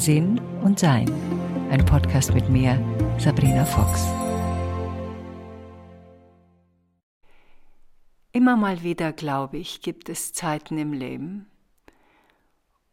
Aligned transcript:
Sinn 0.00 0.40
und 0.62 0.78
Sein. 0.78 1.12
Ein 1.70 1.84
Podcast 1.84 2.32
mit 2.32 2.48
mir, 2.48 2.82
Sabrina 3.18 3.66
Fox. 3.66 4.06
Immer 8.32 8.56
mal 8.56 8.82
wieder, 8.82 9.12
glaube 9.12 9.58
ich, 9.58 9.82
gibt 9.82 10.08
es 10.08 10.32
Zeiten 10.32 10.78
im 10.78 10.94
Leben, 10.94 11.50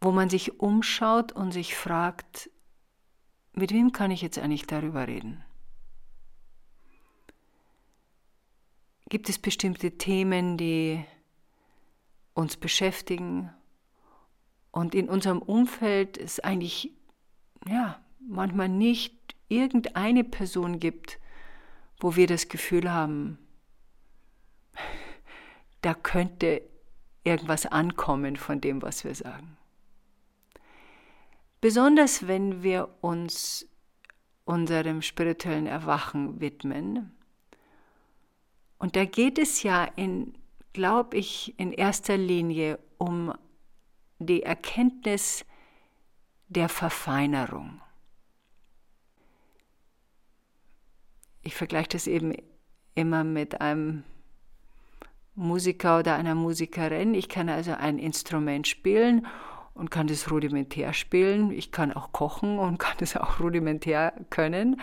wo 0.02 0.12
man 0.12 0.30
sich 0.30 0.60
umschaut 0.60 1.32
und 1.32 1.54
sich 1.54 1.78
fragt, 1.78 2.50
mit 3.54 3.72
wem 3.72 3.94
kann 3.94 4.12
ich 4.12 4.22
jetzt 4.22 4.38
eigentlich 4.38 4.68
darüber 4.68 5.08
reden? 5.08 5.46
Gibt 9.08 9.30
es 9.30 9.40
bestimmte 9.40 9.98
Themen, 9.98 10.58
die 10.58 11.06
uns 12.34 12.58
beschäftigen 12.58 13.50
und 14.72 14.94
in 14.94 15.08
unserem 15.08 15.42
Umfeld 15.42 16.18
es 16.18 16.42
eigentlich 16.42 16.97
ja, 17.70 18.02
manchmal 18.20 18.70
nicht 18.70 19.36
irgendeine 19.50 20.24
Person 20.24 20.80
gibt, 20.80 21.20
wo 22.00 22.16
wir 22.16 22.28
das 22.28 22.48
Gefühl 22.48 22.92
haben, 22.92 23.40
da 25.82 25.94
könnte 25.94 26.62
irgendwas 27.24 27.66
ankommen 27.66 28.36
von 28.36 28.62
dem, 28.62 28.82
was 28.82 29.04
wir 29.04 29.16
sagen. 29.16 29.58
Besonders 31.60 32.28
wenn 32.28 32.64
wir 32.64 32.90
uns 33.02 33.68
unserem 34.48 35.02
spirituellen 35.02 35.68
Erwachen 35.68 36.40
widmen. 36.40 37.12
Und 38.80 38.96
da 38.96 39.06
geht 39.06 39.38
es 39.38 39.64
ja 39.64 39.84
in, 39.84 40.36
glaube 40.72 41.18
ich, 41.18 41.60
in 41.60 41.74
erster 41.74 42.16
Linie 42.16 42.80
um 42.98 43.34
die 44.20 44.44
Erkenntnis 44.44 45.46
der 46.48 46.70
Verfeinerung. 46.70 47.82
Ich 51.42 51.56
vergleiche 51.56 51.90
das 51.90 52.08
eben 52.08 52.34
immer 52.96 53.24
mit 53.24 53.62
einem 53.62 54.04
Musiker 55.36 56.00
oder 56.00 56.16
einer 56.16 56.36
Musikerin. 56.36 57.14
Ich 57.14 57.30
kann 57.30 57.48
also 57.48 57.74
ein 57.74 58.00
Instrument 58.00 58.68
spielen 58.68 59.28
und 59.74 59.92
kann 59.92 60.08
das 60.08 60.32
rudimentär 60.32 60.94
spielen. 60.94 61.52
Ich 61.52 61.72
kann 61.72 61.94
auch 61.94 62.12
kochen 62.12 62.60
und 62.60 62.78
kann 62.80 62.98
das 62.98 63.16
auch 63.16 63.40
rudimentär 63.40 64.14
können. 64.30 64.82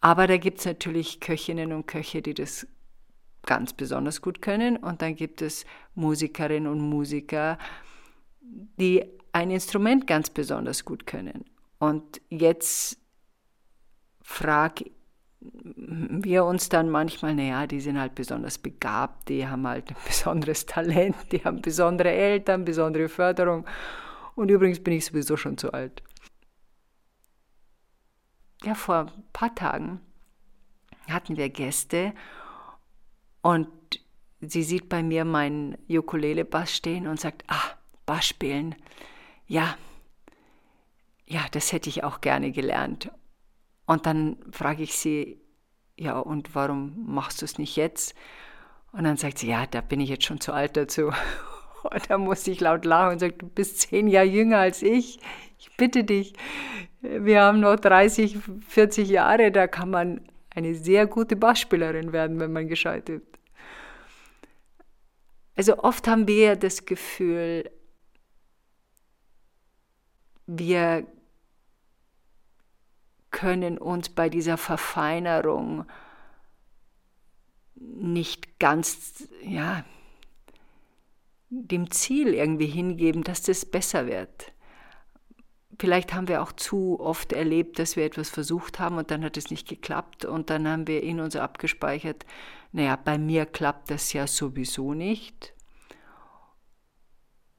Aber 0.00 0.26
da 0.26 0.36
gibt 0.36 0.60
es 0.60 0.66
natürlich 0.66 1.20
Köchinnen 1.20 1.72
und 1.72 1.86
Köche, 1.86 2.22
die 2.22 2.34
das 2.34 2.66
ganz 3.42 3.72
besonders 3.72 4.22
gut 4.22 4.40
können. 4.42 4.76
Und 4.76 5.02
dann 5.02 5.16
gibt 5.16 5.42
es 5.42 5.66
Musikerinnen 5.94 6.70
und 6.70 6.80
Musiker, 6.80 7.58
die 8.40 9.04
ein 9.34 9.50
Instrument 9.50 10.06
ganz 10.06 10.30
besonders 10.30 10.84
gut 10.84 11.06
können. 11.06 11.44
Und 11.78 12.20
jetzt 12.30 12.98
fragen 14.22 14.90
wir 15.40 16.44
uns 16.44 16.68
dann 16.68 16.88
manchmal, 16.88 17.34
naja, 17.34 17.66
die 17.66 17.80
sind 17.80 17.98
halt 17.98 18.14
besonders 18.14 18.58
begabt, 18.58 19.28
die 19.28 19.46
haben 19.46 19.66
halt 19.66 19.90
ein 19.90 19.96
besonderes 20.06 20.66
Talent, 20.66 21.16
die 21.32 21.44
haben 21.44 21.60
besondere 21.60 22.10
Eltern, 22.10 22.64
besondere 22.64 23.08
Förderung. 23.08 23.66
Und 24.36 24.50
übrigens 24.50 24.82
bin 24.82 24.94
ich 24.94 25.04
sowieso 25.04 25.36
schon 25.36 25.58
zu 25.58 25.72
alt. 25.72 26.02
Ja, 28.62 28.74
vor 28.74 28.94
ein 28.94 29.24
paar 29.32 29.54
Tagen 29.54 30.00
hatten 31.10 31.36
wir 31.36 31.50
Gäste 31.50 32.14
und 33.42 33.68
sie 34.40 34.62
sieht 34.62 34.88
bei 34.88 35.02
mir 35.02 35.24
meinen 35.24 35.76
Ukulele-Bass 35.88 36.74
stehen 36.74 37.06
und 37.08 37.20
sagt, 37.20 37.44
ah, 37.48 37.76
Bass 38.06 38.26
spielen. 38.26 38.76
Ja, 39.46 39.76
ja, 41.26 41.40
das 41.52 41.72
hätte 41.72 41.88
ich 41.88 42.04
auch 42.04 42.20
gerne 42.20 42.52
gelernt. 42.52 43.10
Und 43.86 44.06
dann 44.06 44.36
frage 44.50 44.82
ich 44.82 44.94
sie, 44.94 45.40
ja, 45.96 46.18
und 46.18 46.54
warum 46.54 47.04
machst 47.06 47.40
du 47.40 47.44
es 47.44 47.58
nicht 47.58 47.76
jetzt? 47.76 48.14
Und 48.92 49.04
dann 49.04 49.16
sagt 49.16 49.38
sie, 49.38 49.48
ja, 49.48 49.66
da 49.66 49.80
bin 49.80 50.00
ich 50.00 50.10
jetzt 50.10 50.24
schon 50.24 50.40
zu 50.40 50.52
alt 50.52 50.76
dazu. 50.76 51.10
Und 51.82 52.08
da 52.08 52.16
musste 52.16 52.50
ich 52.50 52.60
laut 52.60 52.86
lachen 52.86 53.12
und 53.12 53.18
sagen, 53.18 53.36
du 53.36 53.46
bist 53.46 53.82
zehn 53.82 54.08
Jahre 54.08 54.26
jünger 54.26 54.56
als 54.56 54.80
ich. 54.80 55.18
Ich 55.58 55.76
bitte 55.76 56.02
dich, 56.02 56.32
wir 57.02 57.42
haben 57.42 57.60
noch 57.60 57.76
30, 57.76 58.38
40 58.66 59.10
Jahre, 59.10 59.52
da 59.52 59.66
kann 59.66 59.90
man 59.90 60.22
eine 60.48 60.74
sehr 60.74 61.06
gute 61.06 61.36
Bassspielerin 61.36 62.14
werden, 62.14 62.40
wenn 62.40 62.54
man 62.54 62.68
gescheit 62.68 63.10
übt. 63.10 63.38
Also 65.56 65.76
oft 65.78 66.08
haben 66.08 66.26
wir 66.26 66.56
das 66.56 66.86
Gefühl, 66.86 67.70
wir 70.46 71.06
können 73.30 73.78
uns 73.78 74.08
bei 74.08 74.28
dieser 74.28 74.56
Verfeinerung 74.56 75.86
nicht 77.74 78.58
ganz, 78.58 79.28
ja, 79.42 79.84
dem 81.50 81.90
Ziel 81.90 82.34
irgendwie 82.34 82.66
hingeben, 82.66 83.22
dass 83.22 83.42
das 83.42 83.64
besser 83.64 84.06
wird. 84.06 84.52
Vielleicht 85.78 86.14
haben 86.14 86.28
wir 86.28 86.42
auch 86.42 86.52
zu 86.52 87.00
oft 87.00 87.32
erlebt, 87.32 87.78
dass 87.78 87.96
wir 87.96 88.04
etwas 88.04 88.30
versucht 88.30 88.78
haben 88.78 88.98
und 88.98 89.10
dann 89.10 89.24
hat 89.24 89.36
es 89.36 89.50
nicht 89.50 89.68
geklappt 89.68 90.24
und 90.24 90.50
dann 90.50 90.68
haben 90.68 90.86
wir 90.86 91.02
in 91.02 91.20
uns 91.20 91.34
abgespeichert, 91.34 92.24
naja, 92.70 92.96
bei 92.96 93.18
mir 93.18 93.46
klappt 93.46 93.90
das 93.90 94.12
ja 94.12 94.26
sowieso 94.26 94.94
nicht. 94.94 95.53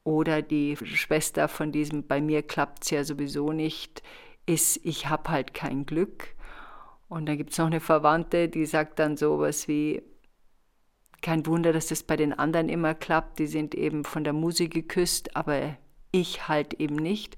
Oder 0.06 0.40
die 0.40 0.76
Schwester 0.76 1.48
von 1.48 1.72
diesem 1.72 2.06
bei 2.06 2.20
mir 2.20 2.44
klappt 2.44 2.84
es 2.84 2.90
ja 2.90 3.02
sowieso 3.02 3.50
nicht, 3.50 4.04
ist, 4.46 4.78
ich 4.84 5.08
habe 5.08 5.30
halt 5.30 5.52
kein 5.52 5.84
Glück. 5.84 6.36
Und 7.08 7.26
dann 7.26 7.36
gibt 7.36 7.50
es 7.50 7.58
noch 7.58 7.66
eine 7.66 7.80
Verwandte, 7.80 8.48
die 8.48 8.66
sagt 8.66 9.00
dann 9.00 9.16
sowas 9.16 9.66
wie, 9.66 10.04
kein 11.22 11.44
Wunder, 11.44 11.72
dass 11.72 11.88
das 11.88 12.04
bei 12.04 12.14
den 12.14 12.32
anderen 12.32 12.68
immer 12.68 12.94
klappt, 12.94 13.40
die 13.40 13.48
sind 13.48 13.74
eben 13.74 14.04
von 14.04 14.22
der 14.22 14.32
Musik 14.32 14.74
geküsst, 14.74 15.34
aber 15.34 15.76
ich 16.12 16.46
halt 16.46 16.74
eben 16.74 16.94
nicht. 16.94 17.34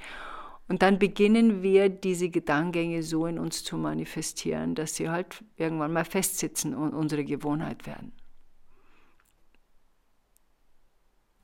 Und 0.68 0.82
dann 0.82 0.98
beginnen 0.98 1.62
wir 1.62 1.88
diese 1.88 2.28
Gedankengänge 2.28 3.02
so 3.02 3.24
in 3.24 3.38
uns 3.38 3.64
zu 3.64 3.78
manifestieren, 3.78 4.74
dass 4.74 4.94
sie 4.94 5.08
halt 5.08 5.42
irgendwann 5.56 5.94
mal 5.94 6.04
festsitzen 6.04 6.74
und 6.74 6.92
unsere 6.92 7.24
Gewohnheit 7.24 7.86
werden. 7.86 8.12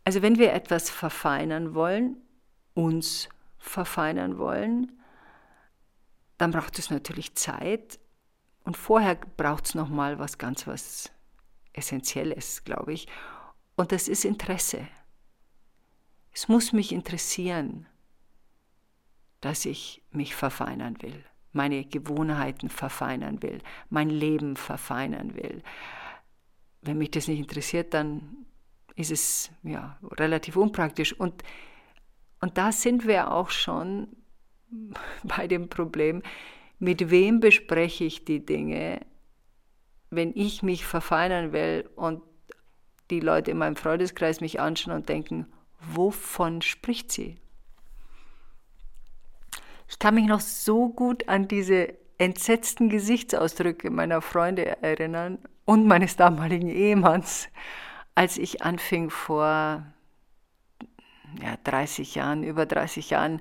Also 0.04 0.20
wenn 0.20 0.38
wir 0.38 0.52
etwas 0.52 0.90
verfeinern 0.90 1.74
wollen, 1.74 2.18
uns 2.74 3.28
verfeinern 3.58 4.38
wollen, 4.38 4.92
dann 6.36 6.50
braucht 6.50 6.78
es 6.78 6.90
natürlich 6.90 7.34
Zeit 7.34 7.98
und 8.64 8.76
vorher 8.76 9.14
braucht 9.14 9.66
es 9.66 9.74
nochmal 9.74 10.18
was 10.18 10.38
ganz 10.38 10.66
was 10.66 11.10
Essentielles, 11.72 12.64
glaube 12.64 12.92
ich. 12.92 13.08
Und 13.76 13.92
das 13.92 14.08
ist 14.08 14.24
Interesse. 14.24 14.86
Es 16.32 16.48
muss 16.48 16.72
mich 16.72 16.92
interessieren, 16.92 17.86
dass 19.40 19.64
ich 19.64 20.02
mich 20.10 20.34
verfeinern 20.34 21.00
will, 21.02 21.24
meine 21.52 21.84
Gewohnheiten 21.84 22.68
verfeinern 22.68 23.42
will, 23.42 23.60
mein 23.90 24.10
Leben 24.10 24.56
verfeinern 24.56 25.34
will. 25.34 25.62
Wenn 26.82 26.98
mich 26.98 27.10
das 27.10 27.28
nicht 27.28 27.38
interessiert, 27.38 27.94
dann 27.94 28.46
ist 28.96 29.10
es 29.10 29.50
ja 29.62 29.98
relativ 30.02 30.56
unpraktisch. 30.56 31.12
Und, 31.12 31.42
und 32.40 32.58
da 32.58 32.72
sind 32.72 33.06
wir 33.06 33.32
auch 33.32 33.50
schon 33.50 34.08
bei 35.24 35.46
dem 35.46 35.68
Problem, 35.68 36.22
mit 36.78 37.10
wem 37.10 37.40
bespreche 37.40 38.04
ich 38.04 38.24
die 38.24 38.44
Dinge, 38.44 39.00
wenn 40.10 40.32
ich 40.34 40.62
mich 40.62 40.84
verfeinern 40.84 41.52
will 41.52 41.88
und 41.96 42.22
die 43.10 43.20
Leute 43.20 43.50
in 43.50 43.58
meinem 43.58 43.76
Freundeskreis 43.76 44.40
mich 44.40 44.60
anschauen 44.60 44.94
und 44.94 45.08
denken, 45.08 45.46
wovon 45.80 46.62
spricht 46.62 47.12
sie? 47.12 47.36
Ich 49.88 49.98
kann 49.98 50.14
mich 50.14 50.26
noch 50.26 50.40
so 50.40 50.88
gut 50.88 51.28
an 51.28 51.46
diese 51.46 51.94
entsetzten 52.18 52.88
Gesichtsausdrücke 52.88 53.90
meiner 53.90 54.22
Freunde 54.22 54.82
erinnern 54.82 55.38
und 55.64 55.86
meines 55.86 56.16
damaligen 56.16 56.68
Ehemanns, 56.68 57.48
als 58.14 58.38
ich 58.38 58.62
anfing 58.62 59.10
vor 59.10 59.84
ja, 61.40 61.56
30 61.64 62.14
Jahren, 62.14 62.44
über 62.44 62.66
30 62.66 63.10
Jahren, 63.10 63.40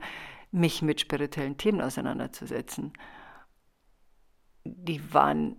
mich 0.52 0.82
mit 0.82 1.02
spirituellen 1.02 1.58
Themen 1.58 1.82
auseinanderzusetzen. 1.82 2.94
Die 4.64 5.14
waren 5.14 5.58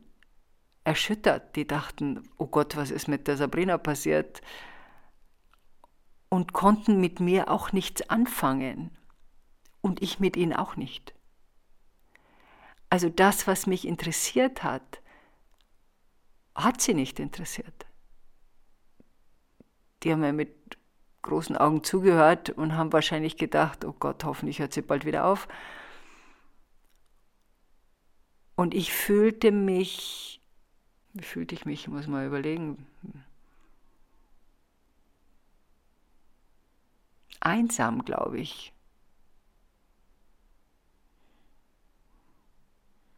erschüttert, 0.84 1.56
die 1.56 1.66
dachten, 1.66 2.22
oh 2.36 2.46
Gott, 2.46 2.76
was 2.76 2.90
ist 2.90 3.08
mit 3.08 3.26
der 3.28 3.36
Sabrina 3.36 3.78
passiert? 3.78 4.40
Und 6.28 6.52
konnten 6.52 7.00
mit 7.00 7.20
mir 7.20 7.50
auch 7.50 7.72
nichts 7.72 8.08
anfangen. 8.08 8.96
Und 9.80 10.02
ich 10.02 10.18
mit 10.18 10.36
ihnen 10.36 10.54
auch 10.54 10.76
nicht. 10.76 11.14
Also 12.90 13.08
das, 13.08 13.46
was 13.46 13.66
mich 13.66 13.86
interessiert 13.86 14.62
hat, 14.62 15.00
hat 16.54 16.80
sie 16.80 16.94
nicht 16.94 17.18
interessiert 17.20 17.86
die 20.04 20.12
haben 20.12 20.20
mir 20.20 20.32
mit 20.32 20.54
großen 21.22 21.56
Augen 21.56 21.82
zugehört 21.82 22.50
und 22.50 22.76
haben 22.76 22.92
wahrscheinlich 22.92 23.36
gedacht, 23.36 23.84
oh 23.84 23.94
Gott, 23.98 24.24
hoffentlich 24.24 24.58
hört 24.58 24.74
sie 24.74 24.82
bald 24.82 25.04
wieder 25.04 25.24
auf. 25.24 25.48
Und 28.56 28.74
ich 28.74 28.92
fühlte 28.92 29.50
mich, 29.50 30.40
wie 31.14 31.24
fühlte 31.24 31.54
ich 31.54 31.64
mich, 31.64 31.80
ich 31.82 31.88
muss 31.88 32.06
mal 32.06 32.26
überlegen, 32.26 32.86
einsam, 37.40 38.04
glaube 38.04 38.38
ich. 38.38 38.72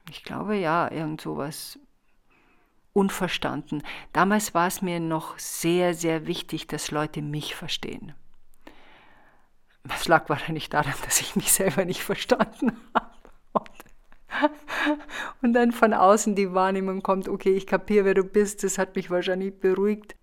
Ich 0.08 0.22
glaube 0.22 0.56
ja, 0.56 0.90
irgend 0.90 1.20
sowas 1.20 1.78
unverstanden. 2.96 3.82
Damals 4.14 4.54
war 4.54 4.66
es 4.66 4.80
mir 4.80 5.00
noch 5.00 5.38
sehr, 5.38 5.92
sehr 5.92 6.26
wichtig, 6.26 6.66
dass 6.66 6.90
Leute 6.90 7.20
mich 7.20 7.54
verstehen. 7.54 8.14
Es 9.94 10.08
lag 10.08 10.28
wahrscheinlich 10.30 10.70
daran, 10.70 10.94
dass 11.04 11.20
ich 11.20 11.36
mich 11.36 11.52
selber 11.52 11.84
nicht 11.84 12.02
verstanden 12.02 12.72
habe. 12.94 13.70
Und 15.42 15.52
dann 15.52 15.72
von 15.72 15.92
außen 15.92 16.34
die 16.34 16.52
Wahrnehmung 16.52 17.02
kommt, 17.02 17.28
okay, 17.28 17.54
ich 17.54 17.66
kapiere, 17.66 18.06
wer 18.06 18.14
du 18.14 18.24
bist, 18.24 18.64
das 18.64 18.78
hat 18.78 18.96
mich 18.96 19.10
wahrscheinlich 19.10 19.60
beruhigt. 19.60 20.16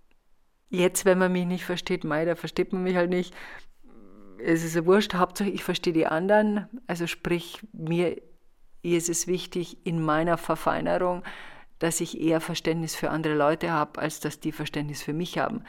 Jetzt, 0.70 1.06
wenn 1.06 1.20
man 1.20 1.32
mich 1.32 1.46
nicht 1.46 1.66
versteht, 1.66 2.04
mei, 2.04 2.26
da 2.26 2.36
versteht 2.36 2.74
man 2.74 2.84
mich 2.84 2.96
halt 2.96 3.10
nicht. 3.10 3.36
Es 4.40 4.64
ist 4.64 4.76
ja 4.76 4.86
wurscht, 4.86 5.14
Hauptsache 5.14 5.50
ich 5.50 5.64
verstehe 5.64 5.94
die 5.94 6.08
anderen. 6.08 6.68
Also 6.88 7.06
sprich, 7.08 7.62
mir 7.72 8.20
ist 8.82 9.10
es 9.10 9.28
wichtig 9.28 9.86
in 9.86 10.04
meiner 10.04 10.38
Verfeinerung, 10.38 11.24
dass 11.80 12.02
ich 12.02 12.20
eher 12.20 12.42
Verständnis 12.42 12.96
für 12.96 13.10
andere 13.10 13.36
Leute 13.36 13.72
habe, 13.72 14.00
als 14.02 14.20
dass 14.20 14.40
die 14.40 14.52
Verständnis 14.52 15.02
für 15.02 15.14
mich 15.14 15.38
haben. 15.38 15.64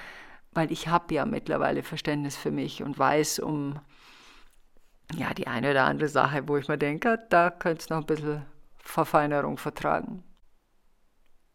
Weil 0.53 0.71
ich 0.71 0.89
habe 0.89 1.15
ja 1.15 1.27
mittlerweile 1.27 1.83
Verständnis 1.83 2.37
für 2.37 2.51
mich 2.51 2.83
und 2.83 2.99
weiß 2.99 3.41
um 3.41 3.81
ja, 5.17 5.35
die 5.35 5.47
eine 5.47 5.71
oder 5.71 5.85
andere 5.85 6.09
Sache, 6.09 6.49
wo 6.49 6.57
ich 6.57 6.69
mir 6.69 6.79
denke, 6.79 7.25
da 7.31 7.51
könnte 7.51 7.83
es 7.83 7.91
noch 7.91 7.99
ein 7.99 8.07
bisschen 8.07 8.45
Verfeinerung 8.79 9.59
vertragen. 9.59 10.23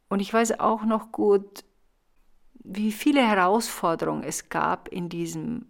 Und 0.09 0.19
ich 0.19 0.33
weiß 0.33 0.59
auch 0.59 0.83
noch 0.83 1.11
gut, 1.11 1.63
wie 2.53 2.91
viele 2.91 3.25
Herausforderungen 3.25 4.23
es 4.23 4.49
gab 4.49 4.87
in 4.89 5.09
diesem 5.09 5.67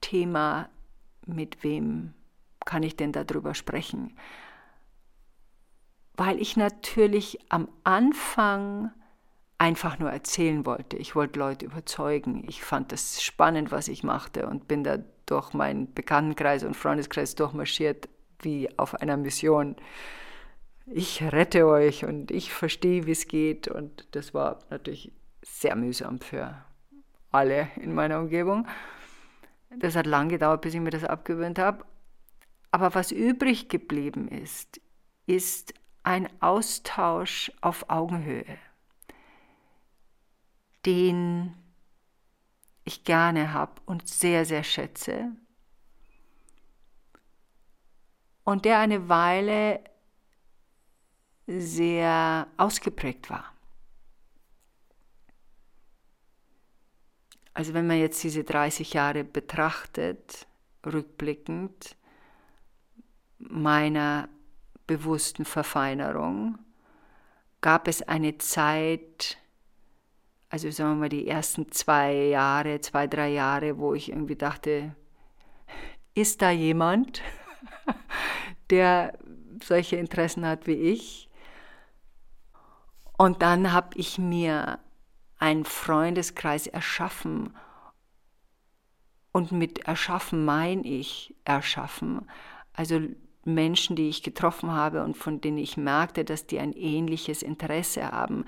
Thema, 0.00 0.68
mit 1.26 1.62
wem 1.62 2.14
kann 2.64 2.82
ich 2.82 2.96
denn 2.96 3.12
darüber 3.12 3.54
sprechen? 3.54 4.16
Weil 6.18 6.40
ich 6.40 6.56
natürlich 6.56 7.38
am 7.48 7.68
Anfang 7.84 8.90
einfach 9.56 10.00
nur 10.00 10.10
erzählen 10.10 10.66
wollte. 10.66 10.96
Ich 10.96 11.14
wollte 11.14 11.38
Leute 11.38 11.64
überzeugen. 11.64 12.44
Ich 12.48 12.62
fand 12.62 12.90
das 12.90 13.22
spannend, 13.22 13.70
was 13.70 13.86
ich 13.86 14.02
machte 14.02 14.48
und 14.48 14.66
bin 14.66 14.82
da 14.82 14.98
durch 15.26 15.52
meinen 15.54 15.94
Bekanntenkreis 15.94 16.64
und 16.64 16.76
Freundeskreis 16.76 17.36
durchmarschiert 17.36 18.08
wie 18.40 18.68
auf 18.78 18.96
einer 18.96 19.16
Mission. 19.16 19.76
Ich 20.86 21.22
rette 21.22 21.66
euch 21.66 22.04
und 22.04 22.32
ich 22.32 22.52
verstehe, 22.52 23.06
wie 23.06 23.12
es 23.12 23.28
geht. 23.28 23.68
Und 23.68 24.08
das 24.10 24.34
war 24.34 24.58
natürlich 24.70 25.12
sehr 25.42 25.76
mühsam 25.76 26.18
für 26.18 26.64
alle 27.30 27.68
in 27.76 27.94
meiner 27.94 28.18
Umgebung. 28.18 28.66
Das 29.70 29.94
hat 29.94 30.06
lange 30.06 30.30
gedauert, 30.30 30.62
bis 30.62 30.74
ich 30.74 30.80
mir 30.80 30.90
das 30.90 31.04
abgewöhnt 31.04 31.60
habe. 31.60 31.84
Aber 32.72 32.94
was 32.96 33.12
übrig 33.12 33.68
geblieben 33.68 34.26
ist, 34.26 34.80
ist 35.26 35.74
ein 36.08 36.30
Austausch 36.40 37.52
auf 37.60 37.90
Augenhöhe, 37.90 38.56
den 40.86 41.54
ich 42.84 43.04
gerne 43.04 43.52
habe 43.52 43.82
und 43.84 44.08
sehr, 44.08 44.46
sehr 44.46 44.64
schätze. 44.64 45.32
Und 48.42 48.64
der 48.64 48.78
eine 48.78 49.10
Weile 49.10 49.84
sehr 51.46 52.46
ausgeprägt 52.56 53.28
war. 53.28 53.52
Also 57.52 57.74
wenn 57.74 57.86
man 57.86 57.98
jetzt 57.98 58.24
diese 58.24 58.44
30 58.44 58.94
Jahre 58.94 59.24
betrachtet, 59.24 60.46
rückblickend, 60.86 61.96
meiner 63.38 64.30
bewussten 64.88 65.44
Verfeinerung, 65.44 66.58
gab 67.60 67.86
es 67.86 68.02
eine 68.02 68.38
Zeit, 68.38 69.38
also 70.48 70.68
sagen 70.72 70.94
wir 70.94 70.96
mal 70.96 71.08
die 71.08 71.28
ersten 71.28 71.70
zwei 71.70 72.12
Jahre, 72.14 72.80
zwei, 72.80 73.06
drei 73.06 73.28
Jahre, 73.28 73.78
wo 73.78 73.94
ich 73.94 74.08
irgendwie 74.08 74.34
dachte, 74.34 74.96
ist 76.14 76.42
da 76.42 76.50
jemand, 76.50 77.22
der 78.70 79.16
solche 79.62 79.96
Interessen 79.96 80.44
hat 80.44 80.66
wie 80.66 80.72
ich? 80.72 81.28
Und 83.16 83.42
dann 83.42 83.72
habe 83.72 83.90
ich 83.96 84.18
mir 84.18 84.80
einen 85.38 85.64
Freundeskreis 85.64 86.66
erschaffen. 86.66 87.56
Und 89.32 89.52
mit 89.52 89.80
erschaffen 89.80 90.44
meine 90.44 90.82
ich 90.82 91.34
erschaffen. 91.44 92.28
Also 92.72 93.00
Menschen, 93.44 93.96
die 93.96 94.08
ich 94.08 94.22
getroffen 94.22 94.72
habe 94.72 95.04
und 95.04 95.16
von 95.16 95.40
denen 95.40 95.58
ich 95.58 95.76
merkte, 95.76 96.24
dass 96.24 96.46
die 96.46 96.58
ein 96.58 96.72
ähnliches 96.72 97.42
Interesse 97.42 98.10
haben 98.10 98.44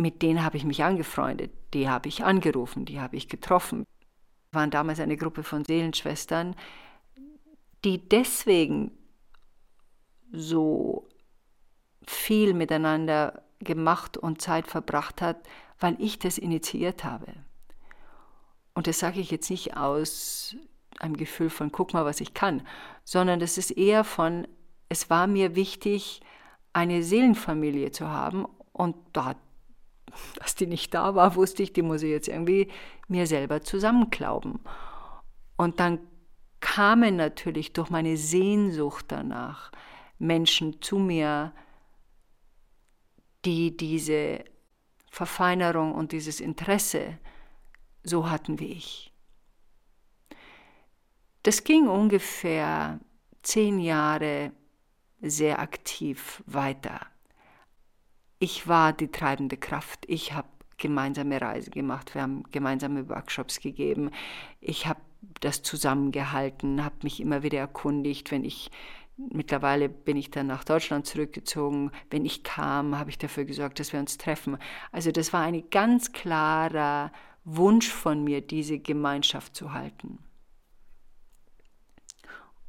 mit 0.00 0.22
denen 0.22 0.42
habe 0.42 0.56
ich 0.56 0.64
mich 0.64 0.82
angefreundet, 0.82 1.52
die 1.74 1.88
habe 1.88 2.08
ich 2.08 2.24
angerufen, 2.24 2.84
die 2.84 3.00
habe 3.00 3.16
ich 3.16 3.28
getroffen. 3.28 3.86
Wir 4.50 4.60
waren 4.60 4.70
damals 4.70 4.98
eine 4.98 5.16
Gruppe 5.16 5.42
von 5.42 5.64
Seelenschwestern, 5.64 6.56
die 7.84 8.08
deswegen 8.08 8.92
so 10.32 11.08
viel 12.06 12.54
miteinander 12.54 13.44
gemacht 13.60 14.16
und 14.16 14.40
Zeit 14.40 14.66
verbracht 14.66 15.20
hat, 15.20 15.46
weil 15.78 15.96
ich 16.00 16.18
das 16.18 16.38
initiiert 16.38 17.04
habe. 17.04 17.32
Und 18.74 18.86
das 18.86 18.98
sage 18.98 19.20
ich 19.20 19.30
jetzt 19.30 19.50
nicht 19.50 19.76
aus 19.76 20.56
einem 21.00 21.16
Gefühl 21.16 21.50
von, 21.50 21.72
guck 21.72 21.92
mal, 21.92 22.04
was 22.04 22.20
ich 22.20 22.34
kann, 22.34 22.62
sondern 23.04 23.40
das 23.40 23.58
ist 23.58 23.70
eher 23.72 24.04
von, 24.04 24.46
es 24.88 25.10
war 25.10 25.26
mir 25.26 25.56
wichtig, 25.56 26.20
eine 26.72 27.02
Seelenfamilie 27.02 27.90
zu 27.90 28.08
haben 28.08 28.46
und 28.72 28.96
da 29.12 29.34
dass 30.36 30.54
die 30.54 30.66
nicht 30.66 30.92
da 30.94 31.14
war, 31.14 31.36
wusste 31.36 31.62
ich, 31.62 31.72
die 31.72 31.82
muss 31.82 32.02
ich 32.02 32.10
jetzt 32.10 32.28
irgendwie 32.28 32.68
mir 33.08 33.26
selber 33.26 33.62
zusammenklauben. 33.62 34.60
Und 35.56 35.80
dann 35.80 36.00
kamen 36.60 37.16
natürlich 37.16 37.72
durch 37.72 37.90
meine 37.90 38.16
Sehnsucht 38.16 39.06
danach 39.08 39.70
Menschen 40.18 40.80
zu 40.82 40.98
mir, 40.98 41.52
die 43.44 43.76
diese 43.76 44.44
Verfeinerung 45.10 45.94
und 45.94 46.12
dieses 46.12 46.40
Interesse 46.40 47.18
so 48.02 48.30
hatten 48.30 48.60
wie 48.60 48.72
ich. 48.72 49.09
Das 51.42 51.64
ging 51.64 51.88
ungefähr 51.88 53.00
zehn 53.42 53.80
Jahre 53.80 54.52
sehr 55.20 55.58
aktiv 55.60 56.42
weiter 56.46 57.00
ich 58.40 58.66
war 58.66 58.92
die 58.92 59.12
treibende 59.12 59.56
Kraft. 59.56 60.04
Ich 60.08 60.32
habe 60.32 60.48
gemeinsame 60.78 61.40
Reise 61.40 61.70
gemacht, 61.70 62.14
wir 62.14 62.22
haben 62.22 62.42
gemeinsame 62.50 63.08
Workshops 63.08 63.60
gegeben. 63.60 64.10
Ich 64.60 64.86
habe 64.86 65.00
das 65.40 65.62
zusammengehalten, 65.62 66.82
habe 66.82 66.96
mich 67.02 67.20
immer 67.20 67.44
wieder 67.44 67.58
erkundigt, 67.58 68.32
wenn 68.32 68.44
ich 68.44 68.72
Mittlerweile 69.30 69.90
bin 69.90 70.16
ich 70.16 70.30
dann 70.30 70.46
nach 70.46 70.64
Deutschland 70.64 71.04
zurückgezogen. 71.04 71.90
Wenn 72.08 72.24
ich 72.24 72.42
kam, 72.42 72.98
habe 72.98 73.10
ich 73.10 73.18
dafür 73.18 73.44
gesorgt, 73.44 73.78
dass 73.78 73.92
wir 73.92 74.00
uns 74.00 74.16
treffen. 74.16 74.56
Also 74.92 75.12
das 75.12 75.34
war 75.34 75.42
ein 75.42 75.62
ganz 75.68 76.12
klarer 76.12 77.12
Wunsch 77.44 77.90
von 77.90 78.24
mir, 78.24 78.40
diese 78.40 78.78
Gemeinschaft 78.78 79.54
zu 79.54 79.74
halten. 79.74 80.20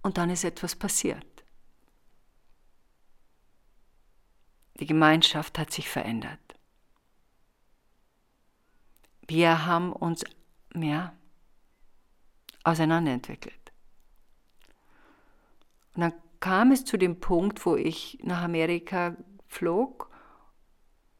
Und 0.01 0.17
dann 0.17 0.29
ist 0.29 0.43
etwas 0.43 0.75
passiert. 0.75 1.25
Die 4.79 4.85
Gemeinschaft 4.87 5.59
hat 5.59 5.71
sich 5.71 5.87
verändert. 5.87 6.39
Wir 9.27 9.65
haben 9.65 9.93
uns 9.93 10.23
mehr 10.73 11.15
auseinanderentwickelt. 12.63 13.71
Und 15.93 16.01
dann 16.01 16.13
kam 16.39 16.71
es 16.71 16.83
zu 16.85 16.97
dem 16.97 17.19
Punkt, 17.19 17.65
wo 17.65 17.75
ich 17.75 18.17
nach 18.23 18.41
Amerika 18.41 19.15
flog 19.47 20.09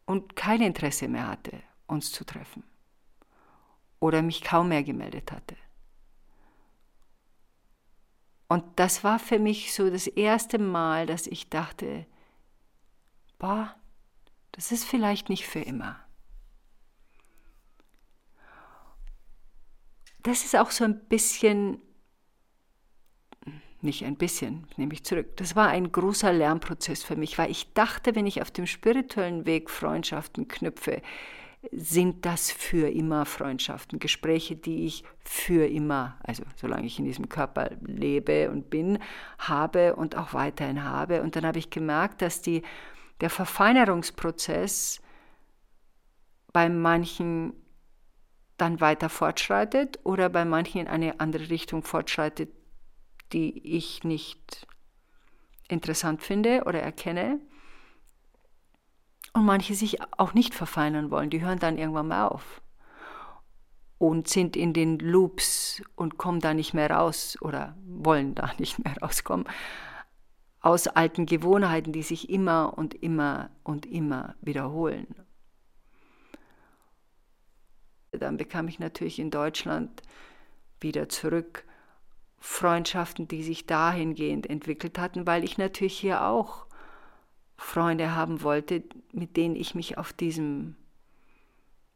und 0.06 0.36
kein 0.36 0.62
Interesse 0.62 1.08
mehr 1.08 1.28
hatte, 1.28 1.62
uns 1.88 2.12
zu 2.12 2.26
treffen. 2.26 2.64
Oder 4.00 4.24
mich 4.24 4.42
kaum 4.42 4.70
mehr 4.70 4.84
gemeldet 4.84 5.32
hatte. 5.32 5.56
Und 8.52 8.66
das 8.76 9.06
war 9.06 9.18
für 9.18 9.40
mich 9.40 9.74
so 9.74 9.90
das 9.90 10.08
erste 10.08 10.60
Mal, 10.60 11.06
dass 11.06 11.26
ich 11.26 11.50
dachte, 11.50 12.06
boah, 13.40 13.74
das 14.52 14.74
ist 14.74 14.84
vielleicht 14.84 15.30
nicht 15.30 15.48
für 15.48 15.62
immer. 15.62 15.98
Das 20.24 20.44
ist 20.44 20.58
auch 20.58 20.70
so 20.70 20.84
ein 20.84 21.00
bisschen 21.08 21.80
nicht 23.80 24.04
ein 24.04 24.18
bisschen, 24.18 24.68
nehme 24.76 24.96
ich 24.96 25.06
zurück. 25.06 25.38
Das 25.38 25.56
war 25.56 25.70
ein 25.70 25.90
großer 25.90 26.34
Lernprozess 26.34 27.04
für 27.04 27.16
mich, 27.16 27.38
weil 27.38 27.50
ich 27.50 27.72
dachte, 27.74 28.16
wenn 28.16 28.28
ich 28.28 28.42
auf 28.42 28.52
dem 28.52 28.68
spirituellen 28.68 29.46
Weg 29.46 29.70
Freundschaften 29.70 30.50
knüpfe, 30.50 31.02
sind 31.72 32.26
das 32.26 32.52
für 32.52 32.90
immer 32.90 33.26
Freundschaften, 33.26 34.00
Gespräche, 34.00 34.56
die 34.56 34.86
ich 34.86 35.04
für 35.24 35.68
immer, 35.68 36.18
also 36.24 36.44
solange 36.56 36.88
ich 36.88 36.98
in 36.98 37.06
diesem 37.06 37.30
Körper 37.30 37.72
lebe 37.82 38.50
und 38.50 38.70
bin, 38.70 38.98
habe 39.38 39.96
und 39.96 40.18
auch 40.18 40.34
weiterhin 40.34 40.84
habe. 40.84 41.22
Und 41.22 41.36
dann 41.36 41.46
habe 41.46 41.60
ich 41.60 41.70
gemerkt, 41.70 42.22
dass 42.22 42.42
die, 42.42 42.64
der 43.22 43.30
Verfeinerungsprozess 43.30 45.02
bei 46.52 46.68
manchen 46.68 47.54
dann 48.58 48.82
weiter 48.82 49.10
fortschreitet 49.10 50.00
oder 50.04 50.30
bei 50.30 50.46
manchen 50.46 50.82
in 50.82 50.88
eine 50.88 51.20
andere 51.20 51.50
Richtung 51.50 51.84
fortschreitet, 51.84 52.50
die 53.34 53.78
ich 53.78 54.04
nicht 54.04 54.68
interessant 55.68 56.22
finde 56.22 56.64
oder 56.66 56.82
erkenne. 56.82 57.40
Und 59.34 59.46
manche 59.46 59.76
sich 59.76 60.00
auch 60.18 60.34
nicht 60.34 60.54
verfeinern 60.54 61.10
wollen, 61.10 61.30
die 61.30 61.42
hören 61.42 61.60
dann 61.60 61.78
irgendwann 61.78 62.08
mal 62.10 62.28
auf. 62.28 62.62
Und 63.98 64.28
sind 64.28 64.56
in 64.56 64.74
den 64.74 65.00
Loops 65.00 65.82
und 65.96 66.18
kommen 66.18 66.40
da 66.40 66.54
nicht 66.54 66.74
mehr 66.74 66.90
raus 66.90 67.38
oder 67.42 67.78
wollen 67.86 68.36
da 68.36 68.52
nicht 68.58 68.84
mehr 68.84 68.96
rauskommen. 68.98 69.46
Aus 70.60 70.88
alten 70.88 71.26
Gewohnheiten, 71.26 71.92
die 71.92 72.04
sich 72.04 72.30
immer 72.30 72.78
und 72.78 72.94
immer 72.94 73.50
und 73.64 73.86
immer 73.86 74.36
wiederholen. 74.42 75.08
Dann 78.12 78.38
bekam 78.38 78.68
ich 78.68 78.78
natürlich 78.78 79.18
in 79.18 79.32
Deutschland 79.32 80.02
wieder 80.80 81.10
zurück 81.10 81.66
Freundschaften, 82.40 83.28
die 83.28 83.44
sich 83.44 83.68
dahingehend 83.68 84.50
entwickelt 84.50 85.00
hatten, 85.00 85.26
weil 85.26 85.44
ich 85.44 85.58
natürlich 85.58 85.98
hier 85.98 86.26
auch 86.26 86.66
Freunde 87.64 88.16
haben 88.16 88.42
wollte, 88.42 88.84
mit 89.12 89.38
denen 89.38 89.56
ich 89.56 89.76
mich 89.76 89.98
auf 89.98 90.14
diesem 90.14 90.76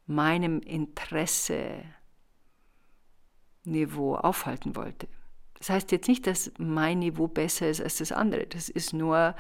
meinem 0.06 0.60
Interesse 0.62 1.84
Niveau 3.64 4.16
aufhalten 4.16 4.76
wollte. 4.76 5.08
Das 5.58 5.70
heißt 5.70 5.92
jetzt 5.92 6.08
nicht, 6.08 6.28
dass 6.28 6.52
mein 6.60 7.00
Niveau 7.00 7.28
besser 7.28 7.68
ist 7.68 7.82
als 7.82 7.98
das 7.98 8.12
andere. 8.12 8.46
Das 8.46 8.70
ist 8.70 8.94
nur, 8.94 9.36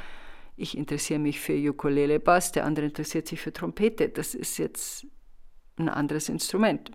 ich 0.57 0.75
interessiere 0.75 1.19
mich 1.19 1.39
für 1.39 1.53
Ukulele 1.53 2.19
Bass, 2.19 2.51
der 2.51 2.65
andere 2.65 2.87
interessiert 2.87 3.27
sich 3.27 3.39
für 3.39 3.53
Trompete. 3.53 4.09
Das 4.09 4.33
ist 4.33 4.57
jetzt 4.57 5.05
ein 5.77 5.89
anderes 5.89 6.29
Instrument. 6.29 6.91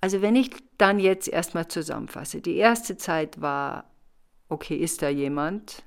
Also 0.00 0.22
wenn 0.22 0.36
ich 0.36 0.50
dann 0.78 0.98
jetzt 0.98 1.28
erstmal 1.28 1.68
zusammenfasse, 1.68 2.40
die 2.40 2.56
erste 2.56 2.96
Zeit 2.96 3.40
war, 3.40 3.90
okay, 4.48 4.76
ist 4.76 5.02
da 5.02 5.08
jemand? 5.08 5.84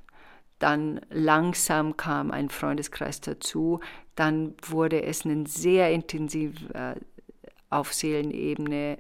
Dann 0.59 1.01
langsam 1.09 1.97
kam 1.97 2.31
ein 2.31 2.49
Freundeskreis 2.49 3.21
dazu, 3.21 3.79
dann 4.15 4.55
wurde 4.67 5.03
es 5.03 5.23
ein 5.25 5.45
sehr 5.45 5.91
intensiv 5.91 6.69
äh, 6.73 6.95
auf 7.69 7.93
Seelenebene 7.93 8.97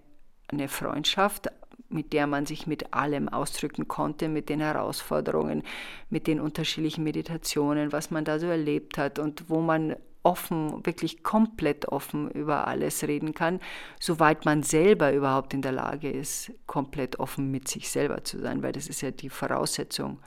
eine 0.51 0.67
Freundschaft, 0.67 1.47
mit 1.89 2.13
der 2.13 2.27
man 2.27 2.45
sich 2.45 2.67
mit 2.67 2.93
allem 2.93 3.29
ausdrücken 3.29 3.87
konnte, 3.87 4.29
mit 4.29 4.49
den 4.49 4.59
Herausforderungen, 4.59 5.63
mit 6.09 6.27
den 6.27 6.39
unterschiedlichen 6.39 7.03
Meditationen, 7.03 7.91
was 7.91 8.11
man 8.11 8.25
da 8.25 8.39
so 8.39 8.47
erlebt 8.47 8.97
hat 8.97 9.19
und 9.19 9.49
wo 9.49 9.59
man 9.59 9.95
offen, 10.21 10.85
wirklich 10.85 11.23
komplett 11.23 11.87
offen 11.87 12.29
über 12.31 12.67
alles 12.67 13.07
reden 13.07 13.33
kann, 13.33 13.59
soweit 13.99 14.45
man 14.45 14.63
selber 14.63 15.13
überhaupt 15.13 15.53
in 15.53 15.61
der 15.61 15.71
Lage 15.71 16.11
ist, 16.11 16.51
komplett 16.67 17.19
offen 17.19 17.49
mit 17.49 17.67
sich 17.67 17.89
selber 17.89 18.23
zu 18.23 18.39
sein, 18.39 18.61
weil 18.61 18.73
das 18.73 18.87
ist 18.87 19.01
ja 19.01 19.11
die 19.11 19.29
Voraussetzung, 19.29 20.19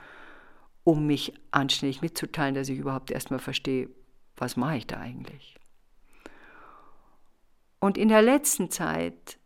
um 0.83 1.07
mich 1.07 1.33
anständig 1.51 2.01
mitzuteilen, 2.01 2.55
dass 2.55 2.69
ich 2.69 2.79
überhaupt 2.79 3.11
erstmal 3.11 3.39
verstehe, 3.39 3.89
was 4.35 4.57
mache 4.57 4.77
ich 4.77 4.87
da 4.87 4.99
eigentlich. 4.99 5.55
Und 7.79 7.97
in 7.97 8.09
der 8.09 8.21
letzten 8.21 8.69
Zeit 8.71 9.37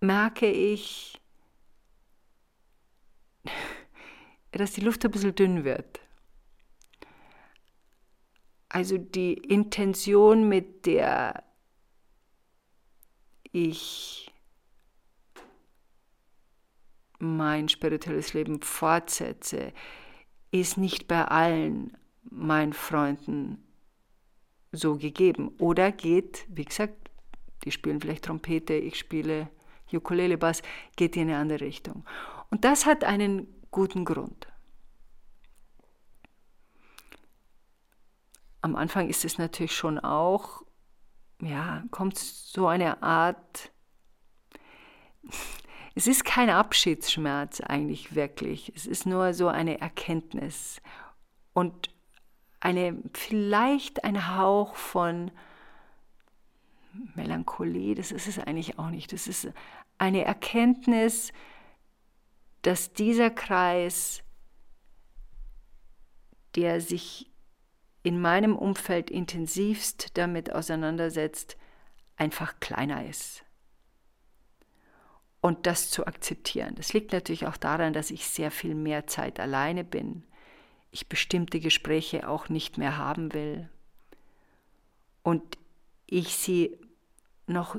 merke 0.00 0.50
ich, 0.50 1.20
dass 4.52 4.72
die 4.72 4.82
Luft 4.82 5.04
ein 5.04 5.10
bisschen 5.10 5.34
dünn 5.34 5.64
wird. 5.64 6.00
Also 8.68 8.98
die 8.98 9.34
Intention, 9.34 10.48
mit 10.48 10.86
der 10.86 11.44
ich 13.52 14.32
mein 17.18 17.68
spirituelles 17.68 18.34
Leben 18.34 18.60
fortsetze, 18.62 19.72
ist 20.50 20.78
nicht 20.78 21.08
bei 21.08 21.24
allen 21.24 21.96
meinen 22.30 22.72
Freunden 22.72 23.64
so 24.72 24.96
gegeben. 24.96 25.54
Oder 25.58 25.92
geht, 25.92 26.46
wie 26.48 26.64
gesagt, 26.64 27.10
die 27.64 27.70
spielen 27.70 28.00
vielleicht 28.00 28.24
Trompete, 28.24 28.74
ich 28.74 28.98
spiele 28.98 29.48
Ukulele 29.92 30.38
Bass, 30.38 30.62
geht 30.96 31.16
in 31.16 31.22
eine 31.22 31.38
andere 31.38 31.60
Richtung. 31.60 32.04
Und 32.50 32.64
das 32.64 32.84
hat 32.84 33.04
einen 33.04 33.46
guten 33.70 34.04
Grund. 34.04 34.48
am 38.64 38.76
Anfang 38.76 39.10
ist 39.10 39.26
es 39.26 39.36
natürlich 39.36 39.76
schon 39.76 39.98
auch, 39.98 40.62
ja, 41.42 41.84
kommt 41.90 42.16
so 42.16 42.66
eine 42.66 43.02
Art, 43.02 43.70
es 45.94 46.06
ist 46.06 46.24
kein 46.24 46.50
Abschiedsschmerz 46.50 47.60
eigentlich 47.60 48.14
wirklich, 48.14 48.72
es 48.74 48.86
ist 48.86 49.06
nur 49.06 49.32
so 49.32 49.48
eine 49.48 49.80
Erkenntnis 49.80 50.80
und 51.52 51.90
eine, 52.60 52.96
vielleicht 53.12 54.04
ein 54.04 54.36
Hauch 54.36 54.74
von 54.74 55.30
Melancholie, 57.14 57.94
das 57.94 58.10
ist 58.10 58.26
es 58.26 58.38
eigentlich 58.38 58.78
auch 58.78 58.90
nicht, 58.90 59.12
das 59.12 59.28
ist 59.28 59.52
eine 59.98 60.24
Erkenntnis, 60.24 61.32
dass 62.62 62.92
dieser 62.92 63.30
Kreis, 63.30 64.22
der 66.56 66.80
sich 66.80 67.30
in 68.02 68.20
meinem 68.20 68.56
Umfeld 68.56 69.10
intensivst 69.10 70.16
damit 70.16 70.52
auseinandersetzt, 70.52 71.56
einfach 72.16 72.58
kleiner 72.60 73.06
ist. 73.06 73.43
Und 75.44 75.66
das 75.66 75.90
zu 75.90 76.06
akzeptieren. 76.06 76.74
Das 76.76 76.94
liegt 76.94 77.12
natürlich 77.12 77.46
auch 77.46 77.58
daran, 77.58 77.92
dass 77.92 78.10
ich 78.10 78.26
sehr 78.26 78.50
viel 78.50 78.74
mehr 78.74 79.06
Zeit 79.06 79.38
alleine 79.38 79.84
bin. 79.84 80.22
Ich 80.90 81.06
bestimmte 81.10 81.60
Gespräche 81.60 82.30
auch 82.30 82.48
nicht 82.48 82.78
mehr 82.78 82.96
haben 82.96 83.34
will. 83.34 83.68
Und 85.22 85.58
ich 86.06 86.34
sie 86.36 86.78
noch 87.46 87.76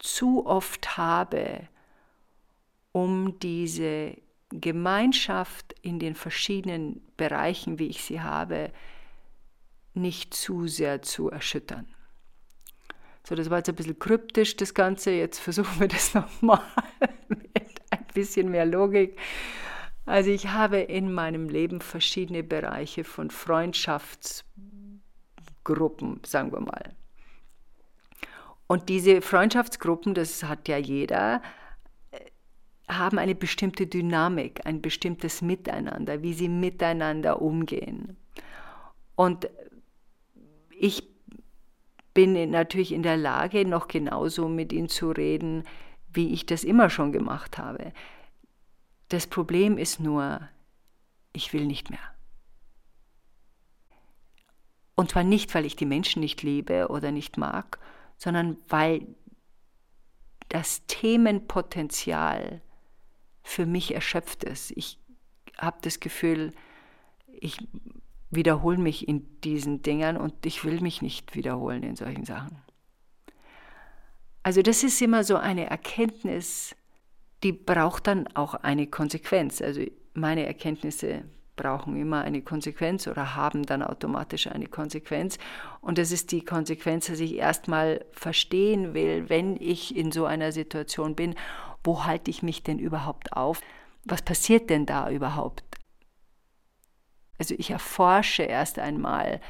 zu 0.00 0.44
oft 0.44 0.96
habe, 0.96 1.68
um 2.90 3.38
diese 3.38 4.16
Gemeinschaft 4.48 5.72
in 5.82 6.00
den 6.00 6.16
verschiedenen 6.16 7.00
Bereichen, 7.16 7.78
wie 7.78 7.86
ich 7.86 8.02
sie 8.02 8.22
habe, 8.22 8.72
nicht 9.92 10.34
zu 10.34 10.66
sehr 10.66 11.00
zu 11.02 11.30
erschüttern. 11.30 11.93
So, 13.26 13.34
das 13.34 13.48
war 13.48 13.56
jetzt 13.58 13.70
ein 13.70 13.74
bisschen 13.74 13.98
kryptisch, 13.98 14.56
das 14.56 14.74
Ganze. 14.74 15.10
Jetzt 15.10 15.38
versuchen 15.38 15.80
wir 15.80 15.88
das 15.88 16.12
nochmal 16.14 16.60
mit 17.28 17.80
ein 17.90 18.04
bisschen 18.12 18.50
mehr 18.50 18.66
Logik. 18.66 19.18
Also 20.04 20.30
ich 20.30 20.48
habe 20.48 20.80
in 20.80 21.12
meinem 21.12 21.48
Leben 21.48 21.80
verschiedene 21.80 22.42
Bereiche 22.42 23.04
von 23.04 23.30
Freundschaftsgruppen, 23.30 26.20
sagen 26.26 26.52
wir 26.52 26.60
mal. 26.60 26.94
Und 28.66 28.90
diese 28.90 29.22
Freundschaftsgruppen, 29.22 30.12
das 30.12 30.42
hat 30.42 30.68
ja 30.68 30.76
jeder, 30.76 31.40
äh, 32.10 32.20
haben 32.88 33.18
eine 33.18 33.34
bestimmte 33.34 33.86
Dynamik, 33.86 34.66
ein 34.66 34.82
bestimmtes 34.82 35.40
Miteinander, 35.40 36.22
wie 36.22 36.34
sie 36.34 36.50
miteinander 36.50 37.40
umgehen. 37.40 38.18
Und 39.16 39.48
ich 40.70 41.13
bin 42.14 42.50
natürlich 42.50 42.92
in 42.92 43.02
der 43.02 43.16
Lage, 43.16 43.66
noch 43.66 43.88
genauso 43.88 44.48
mit 44.48 44.72
ihnen 44.72 44.88
zu 44.88 45.10
reden, 45.10 45.64
wie 46.12 46.32
ich 46.32 46.46
das 46.46 46.64
immer 46.64 46.88
schon 46.88 47.12
gemacht 47.12 47.58
habe. 47.58 47.92
Das 49.08 49.26
Problem 49.26 49.76
ist 49.76 50.00
nur, 50.00 50.48
ich 51.32 51.52
will 51.52 51.66
nicht 51.66 51.90
mehr. 51.90 52.14
Und 54.94 55.10
zwar 55.10 55.24
nicht, 55.24 55.54
weil 55.54 55.66
ich 55.66 55.74
die 55.74 55.86
Menschen 55.86 56.20
nicht 56.20 56.42
liebe 56.42 56.88
oder 56.88 57.10
nicht 57.10 57.36
mag, 57.36 57.80
sondern 58.16 58.56
weil 58.68 59.06
das 60.48 60.86
Themenpotenzial 60.86 62.62
für 63.42 63.66
mich 63.66 63.92
erschöpft 63.92 64.44
ist. 64.44 64.70
Ich 64.76 65.00
habe 65.58 65.78
das 65.82 65.98
Gefühl, 65.98 66.52
ich 67.26 67.58
wiederhole 68.34 68.78
mich 68.78 69.08
in 69.08 69.40
diesen 69.42 69.82
Dingern 69.82 70.16
und 70.16 70.46
ich 70.46 70.64
will 70.64 70.80
mich 70.80 71.02
nicht 71.02 71.34
wiederholen 71.34 71.82
in 71.82 71.96
solchen 71.96 72.24
Sachen. 72.24 72.56
Also 74.42 74.62
das 74.62 74.82
ist 74.82 75.00
immer 75.00 75.24
so 75.24 75.36
eine 75.36 75.70
Erkenntnis, 75.70 76.76
die 77.42 77.52
braucht 77.52 78.06
dann 78.06 78.26
auch 78.34 78.54
eine 78.54 78.86
Konsequenz. 78.86 79.62
Also 79.62 79.82
meine 80.12 80.46
Erkenntnisse 80.46 81.24
brauchen 81.56 81.96
immer 81.96 82.22
eine 82.22 82.42
Konsequenz 82.42 83.06
oder 83.06 83.36
haben 83.36 83.64
dann 83.64 83.82
automatisch 83.82 84.46
eine 84.48 84.66
Konsequenz. 84.66 85.38
Und 85.80 85.98
das 85.98 86.10
ist 86.10 86.32
die 86.32 86.44
Konsequenz, 86.44 87.06
dass 87.06 87.20
ich 87.20 87.36
erstmal 87.36 88.04
verstehen 88.12 88.94
will, 88.94 89.28
wenn 89.28 89.56
ich 89.56 89.96
in 89.96 90.12
so 90.12 90.24
einer 90.24 90.52
Situation 90.52 91.14
bin, 91.14 91.34
wo 91.82 92.04
halte 92.04 92.30
ich 92.30 92.42
mich 92.42 92.62
denn 92.62 92.78
überhaupt 92.78 93.32
auf? 93.34 93.60
Was 94.04 94.22
passiert 94.22 94.70
denn 94.70 94.86
da 94.86 95.10
überhaupt? 95.10 95.64
Also 97.38 97.54
ich 97.58 97.70
erforsche 97.70 98.44
erst 98.44 98.78
einmal, 98.78 99.40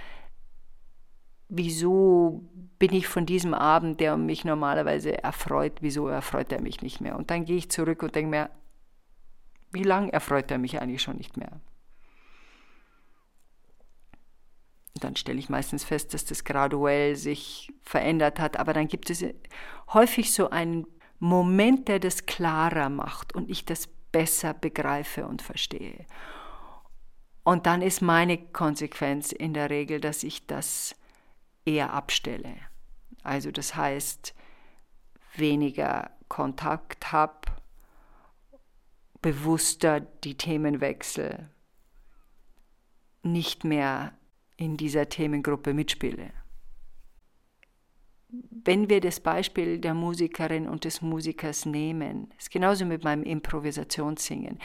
wieso 1.48 2.48
bin 2.78 2.92
ich 2.92 3.06
von 3.06 3.26
diesem 3.26 3.54
Abend, 3.54 4.00
der 4.00 4.16
mich 4.16 4.44
normalerweise 4.44 5.22
erfreut, 5.22 5.74
wieso 5.80 6.08
erfreut 6.08 6.52
er 6.52 6.60
mich 6.60 6.82
nicht 6.82 7.00
mehr? 7.00 7.16
Und 7.16 7.30
dann 7.30 7.44
gehe 7.44 7.56
ich 7.56 7.70
zurück 7.70 8.02
und 8.02 8.14
denke 8.14 8.30
mir, 8.30 8.50
wie 9.70 9.82
lange 9.82 10.12
erfreut 10.12 10.50
er 10.50 10.58
mich 10.58 10.80
eigentlich 10.80 11.02
schon 11.02 11.16
nicht 11.16 11.36
mehr? 11.36 11.60
dann 15.04 15.16
stelle 15.16 15.38
ich 15.38 15.48
meistens 15.48 15.84
fest, 15.84 16.14
dass 16.14 16.24
das 16.24 16.44
graduell 16.44 17.16
sich 17.16 17.72
verändert 17.82 18.40
hat. 18.40 18.58
Aber 18.58 18.72
dann 18.72 18.88
gibt 18.88 19.10
es 19.10 19.24
häufig 19.92 20.32
so 20.32 20.50
einen 20.50 20.86
Moment, 21.18 21.88
der 21.88 21.98
das 21.98 22.26
klarer 22.26 22.88
macht 22.88 23.34
und 23.34 23.50
ich 23.50 23.64
das 23.64 23.88
besser 24.12 24.54
begreife 24.54 25.26
und 25.26 25.42
verstehe. 25.42 26.06
Und 27.44 27.66
dann 27.66 27.82
ist 27.82 28.00
meine 28.00 28.38
Konsequenz 28.38 29.30
in 29.30 29.52
der 29.54 29.70
Regel, 29.70 30.00
dass 30.00 30.22
ich 30.22 30.46
das 30.46 30.96
eher 31.66 31.92
abstelle. 31.92 32.54
Also 33.22 33.50
das 33.50 33.76
heißt, 33.76 34.34
weniger 35.36 36.10
Kontakt 36.28 37.12
habe, 37.12 37.40
bewusster 39.20 40.00
die 40.00 40.36
Themen 40.36 40.80
wechsle, 40.80 41.50
nicht 43.22 43.64
mehr 43.64 44.12
in 44.56 44.76
dieser 44.76 45.08
Themengruppe 45.08 45.74
mitspiele. 45.74 46.30
Wenn 48.50 48.88
wir 48.88 49.00
das 49.00 49.20
Beispiel 49.20 49.78
der 49.78 49.94
Musikerin 49.94 50.68
und 50.68 50.84
des 50.84 51.02
Musikers 51.02 51.66
nehmen, 51.66 52.32
ist 52.38 52.50
genauso 52.50 52.84
mit 52.84 53.04
meinem 53.04 53.22
Improvisationssingen. 53.22 54.58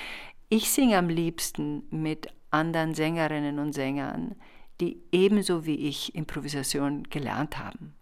Ich 0.50 0.72
singe 0.72 0.98
am 0.98 1.10
liebsten 1.10 1.84
mit 1.92 2.28
anderen 2.52 2.94
Sängerinnen 2.94 3.60
und 3.60 3.74
Sängern, 3.74 4.36
die 4.82 5.02
ebenso 5.12 5.66
wie 5.66 5.88
ich 5.88 6.16
Improvisation 6.16 7.04
gelernt 7.04 7.58
haben 7.58 7.96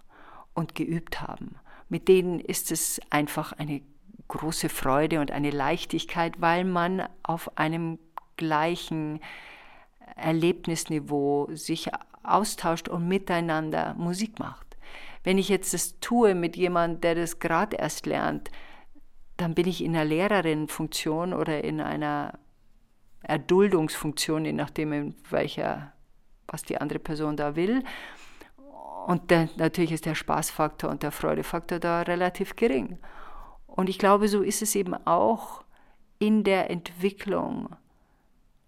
und 0.53 0.75
geübt 0.75 1.21
haben. 1.21 1.55
Mit 1.89 2.07
denen 2.07 2.39
ist 2.39 2.71
es 2.71 2.99
einfach 3.09 3.53
eine 3.53 3.81
große 4.27 4.69
Freude 4.69 5.19
und 5.21 5.31
eine 5.31 5.51
Leichtigkeit, 5.51 6.39
weil 6.39 6.65
man 6.65 7.07
auf 7.23 7.57
einem 7.57 7.99
gleichen 8.35 9.19
Erlebnisniveau 10.15 11.49
sich 11.53 11.89
austauscht 12.23 12.89
und 12.89 13.07
miteinander 13.07 13.93
Musik 13.95 14.39
macht. 14.39 14.77
Wenn 15.23 15.37
ich 15.37 15.49
jetzt 15.49 15.73
das 15.73 15.99
tue 15.99 16.35
mit 16.35 16.55
jemandem, 16.55 17.01
der 17.01 17.15
das 17.15 17.39
gerade 17.39 17.77
erst 17.77 18.05
lernt, 18.05 18.51
dann 19.37 19.53
bin 19.53 19.67
ich 19.67 19.83
in 19.83 19.95
einer 19.95 20.05
Lehrerinnenfunktion 20.05 21.33
oder 21.33 21.63
in 21.63 21.79
einer 21.79 22.39
Erduldungsfunktion, 23.27 24.45
je 24.45 24.53
nachdem, 24.53 24.93
in 24.93 25.15
welcher, 25.29 25.93
was 26.47 26.63
die 26.63 26.77
andere 26.79 26.99
Person 26.99 27.35
da 27.35 27.55
will. 27.55 27.83
Und 29.05 29.31
der, 29.31 29.49
natürlich 29.57 29.91
ist 29.91 30.05
der 30.05 30.15
Spaßfaktor 30.15 30.89
und 30.89 31.03
der 31.03 31.11
Freudefaktor 31.11 31.79
da 31.79 32.01
relativ 32.01 32.55
gering. 32.55 32.97
Und 33.65 33.89
ich 33.89 33.99
glaube, 33.99 34.27
so 34.27 34.41
ist 34.41 34.61
es 34.61 34.75
eben 34.75 34.93
auch 35.05 35.63
in 36.19 36.43
der 36.43 36.69
Entwicklung 36.69 37.75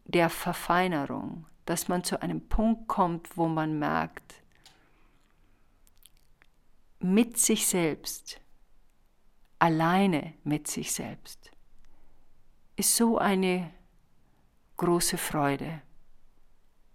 der 0.06 0.30
Verfeinerung, 0.30 1.46
dass 1.66 1.88
man 1.88 2.04
zu 2.04 2.22
einem 2.22 2.48
Punkt 2.48 2.88
kommt, 2.88 3.38
wo 3.38 3.48
man 3.48 3.80
merkt, 3.80 4.44
mit 7.00 7.38
sich 7.38 7.68
selbst, 7.68 8.42
alleine 9.58 10.34
mit 10.44 10.68
sich 10.68 10.92
selbst, 10.92 11.52
ist 12.76 12.96
so 12.96 13.18
eine 13.18 13.72
große 14.80 15.18
Freude 15.18 15.82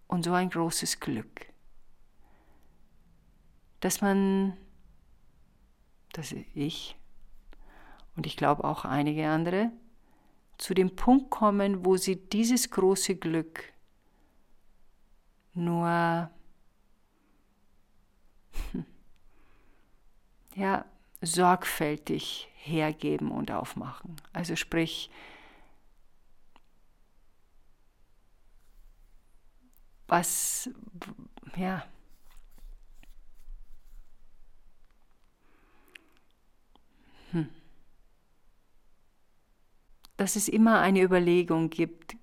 und 0.08 0.24
so 0.24 0.32
ein 0.32 0.48
großes 0.48 1.00
Glück, 1.00 1.46
dass 3.80 4.00
man, 4.00 4.56
dass 6.14 6.32
ich 6.32 6.96
und 8.16 8.26
ich 8.26 8.36
glaube 8.36 8.64
auch 8.64 8.86
einige 8.86 9.28
andere, 9.28 9.70
zu 10.56 10.72
dem 10.72 10.96
Punkt 10.96 11.30
kommen, 11.30 11.84
wo 11.84 11.96
sie 11.98 12.16
dieses 12.16 12.70
große 12.70 13.16
Glück 13.16 13.72
nur 15.52 16.30
ja, 20.54 20.86
sorgfältig 21.20 22.48
hergeben 22.54 23.30
und 23.30 23.50
aufmachen. 23.50 24.16
Also 24.32 24.56
sprich, 24.56 25.10
was, 30.14 30.70
ja, 31.56 31.84
hm 37.32 37.48
dass 40.16 40.36
es 40.36 40.48
immer 40.48 40.80
eine 40.80 41.02
Überlegung 41.02 41.70
gibt, 41.70 42.16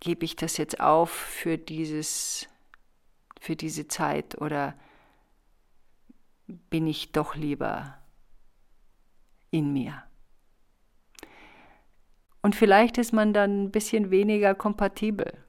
gebe 0.00 0.24
ich 0.24 0.36
das 0.36 0.56
jetzt 0.56 0.80
auf 0.80 1.10
für 1.10 1.58
dieses 1.58 2.48
für 3.40 3.56
diese 3.56 3.88
Zeit 3.88 4.40
oder 4.40 4.78
bin 6.46 6.86
ich 6.86 7.12
doch 7.12 7.34
lieber 7.34 7.98
in 9.50 9.72
mir? 9.72 10.04
Und 12.40 12.54
vielleicht 12.56 12.98
ist 12.98 13.12
man 13.12 13.32
dann 13.32 13.64
ein 13.64 13.70
bisschen 13.72 14.10
weniger 14.10 14.54
kompatibel. 14.54 15.41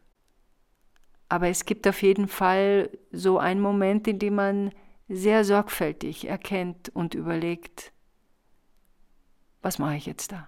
Aber 1.33 1.47
es 1.47 1.65
gibt 1.65 1.87
auf 1.87 2.03
jeden 2.03 2.27
Fall 2.27 2.91
so 3.11 3.39
einen 3.39 3.59
Moment, 3.59 4.07
in 4.07 4.19
dem 4.19 4.35
man 4.35 4.71
sehr 5.09 5.43
sorgfältig 5.43 6.27
erkennt 6.27 6.89
und 6.89 7.15
überlegt, 7.15 7.91
was 9.63 9.79
mache 9.79 9.95
ich 9.95 10.05
jetzt 10.05 10.31
da? 10.31 10.47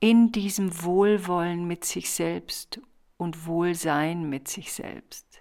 In 0.00 0.32
diesem 0.32 0.82
Wohlwollen 0.82 1.66
mit 1.66 1.86
sich 1.86 2.10
selbst 2.10 2.78
und 3.16 3.46
Wohlsein 3.46 4.28
mit 4.28 4.46
sich 4.46 4.74
selbst 4.74 5.40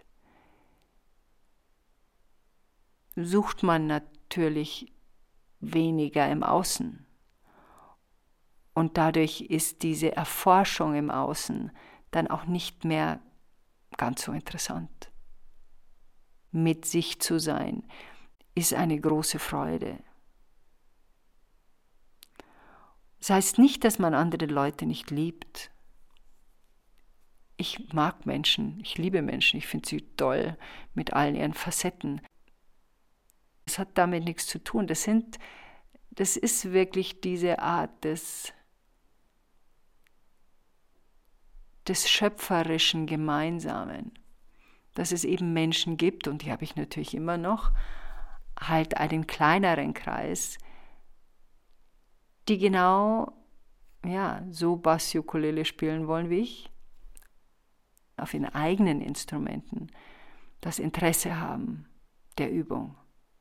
sucht 3.17 3.61
man 3.61 3.87
natürlich 3.87 4.89
weniger 5.59 6.31
im 6.31 6.43
Außen. 6.43 7.05
Und 8.75 8.97
dadurch 8.97 9.41
ist 9.41 9.81
diese 9.81 10.15
Erforschung 10.15 10.95
im 10.95 11.09
Außen 11.09 11.71
dann 12.11 12.27
auch 12.27 12.45
nicht 12.45 12.83
mehr 12.83 13.21
ganz 13.97 14.23
so 14.23 14.33
interessant. 14.33 15.11
Mit 16.51 16.85
sich 16.85 17.19
zu 17.21 17.39
sein, 17.39 17.83
ist 18.53 18.73
eine 18.73 18.99
große 18.99 19.39
Freude. 19.39 19.97
Das 23.19 23.29
heißt 23.29 23.59
nicht, 23.59 23.83
dass 23.85 23.97
man 23.97 24.13
andere 24.13 24.45
Leute 24.45 24.85
nicht 24.85 25.09
liebt. 25.09 25.71
Ich 27.57 27.93
mag 27.93 28.25
Menschen, 28.25 28.79
ich 28.81 28.97
liebe 28.97 29.21
Menschen, 29.21 29.57
ich 29.57 29.67
finde 29.67 29.87
sie 29.87 30.01
toll 30.17 30.57
mit 30.93 31.13
allen 31.13 31.35
ihren 31.35 31.53
Facetten. 31.53 32.21
Das 33.65 33.79
hat 33.79 33.97
damit 33.97 34.25
nichts 34.25 34.47
zu 34.47 34.61
tun. 34.61 34.85
Das, 34.85 35.03
sind, 35.03 35.37
das 36.11 36.35
ist 36.35 36.73
wirklich 36.73 37.21
diese 37.21 37.59
Art 37.59 38.03
des, 38.03 38.53
des 41.87 42.09
schöpferischen 42.09 43.05
Gemeinsamen, 43.05 44.11
dass 44.93 45.11
es 45.11 45.23
eben 45.23 45.53
Menschen 45.53 45.97
gibt, 45.97 46.27
und 46.27 46.43
die 46.43 46.51
habe 46.51 46.63
ich 46.63 46.75
natürlich 46.75 47.13
immer 47.13 47.37
noch, 47.37 47.71
halt 48.59 48.97
einen 48.97 49.27
kleineren 49.27 49.93
Kreis, 49.93 50.57
die 52.47 52.57
genau 52.57 53.33
ja, 54.05 54.43
so 54.51 54.75
Bass-Ukulele 54.75 55.65
spielen 55.65 56.07
wollen 56.07 56.29
wie 56.29 56.39
ich, 56.39 56.69
auf 58.17 58.33
ihren 58.33 58.45
eigenen 58.45 59.01
Instrumenten 59.01 59.91
das 60.61 60.79
Interesse 60.79 61.39
haben 61.39 61.87
der 62.37 62.51
Übung 62.51 62.95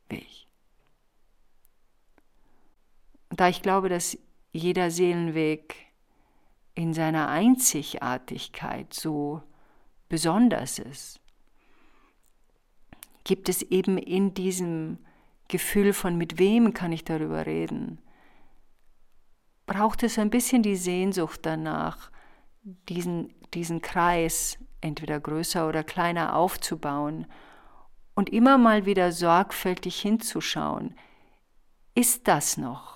wie 0.09 0.17
ich. 0.17 0.49
Da 3.31 3.49
ich 3.49 3.63
glaube, 3.63 3.89
dass 3.89 4.19
jeder 4.53 4.91
Seelenweg 4.91 5.77
in 6.75 6.93
seiner 6.93 7.29
Einzigartigkeit 7.29 8.93
so 8.93 9.43
besonders 10.09 10.79
ist, 10.79 11.21
gibt 13.25 13.49
es 13.49 13.63
eben 13.63 13.97
in 13.97 14.35
diesem 14.35 14.99
Gefühl 15.49 15.93
von, 15.93 16.17
mit 16.17 16.39
wem 16.39 16.75
kann 16.75 16.93
ich 16.93 17.05
darüber 17.05 17.47
reden, 17.47 17.99
braucht 19.67 20.03
es 20.03 20.19
ein 20.19 20.31
bisschen 20.31 20.63
die 20.63 20.77
Sehnsucht 20.77 21.41
danach, 21.43 22.11
diesen, 22.63 23.33
diesen 23.55 23.81
Kreis 23.81 24.59
entweder 24.81 25.21
größer 25.21 25.69
oder 25.69 25.83
kleiner 25.85 26.37
aufzubauen 26.37 27.27
und 28.15 28.31
immer 28.31 28.59
mal 28.59 28.85
wieder 28.85 29.13
sorgfältig 29.13 30.01
hinzuschauen, 30.01 30.95
ist 31.95 32.29
das 32.29 32.57
noch 32.57 32.94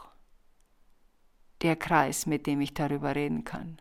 der 1.63 1.77
Kreis, 1.77 2.27
mit 2.27 2.47
dem 2.47 2.61
ich 2.61 2.75
darüber 2.75 3.15
reden 3.15 3.45
kann? 3.45 3.81